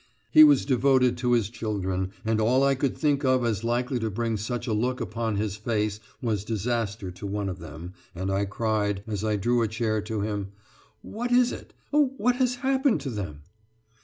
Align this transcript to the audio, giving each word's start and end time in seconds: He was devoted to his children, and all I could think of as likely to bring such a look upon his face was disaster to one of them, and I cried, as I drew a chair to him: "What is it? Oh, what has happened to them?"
He 0.31 0.43
was 0.43 0.65
devoted 0.65 1.15
to 1.19 1.33
his 1.33 1.47
children, 1.47 2.11
and 2.25 2.41
all 2.41 2.63
I 2.63 2.73
could 2.73 2.97
think 2.97 3.23
of 3.23 3.45
as 3.45 3.63
likely 3.63 3.99
to 3.99 4.09
bring 4.09 4.35
such 4.35 4.65
a 4.65 4.73
look 4.73 4.99
upon 4.99 5.35
his 5.35 5.57
face 5.57 5.99
was 6.23 6.43
disaster 6.43 7.11
to 7.11 7.27
one 7.27 7.47
of 7.47 7.59
them, 7.59 7.93
and 8.15 8.31
I 8.31 8.45
cried, 8.45 9.03
as 9.05 9.23
I 9.23 9.35
drew 9.35 9.61
a 9.61 9.67
chair 9.67 10.01
to 10.01 10.21
him: 10.21 10.53
"What 11.03 11.31
is 11.31 11.51
it? 11.51 11.75
Oh, 11.93 12.15
what 12.17 12.37
has 12.37 12.55
happened 12.65 12.99
to 13.01 13.11
them?" 13.11 13.41